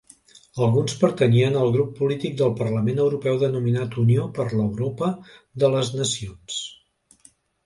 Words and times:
Alguns 0.67 0.93
pertanyien 1.01 1.57
al 1.63 1.69
grup 1.75 1.91
polític 1.99 2.39
del 2.39 2.55
parlament 2.61 3.01
europeu 3.03 3.37
denominat 3.43 3.99
Unió 4.05 4.25
per 4.39 4.47
l'Europa 4.55 5.11
de 5.65 5.71
les 5.77 5.93
Nacions. 6.01 6.59